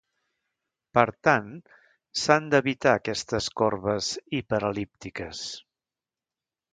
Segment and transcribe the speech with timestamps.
[0.97, 1.49] Per tant,
[2.21, 5.43] s'han d'evitar aquestes corbes hiperel·líptiques.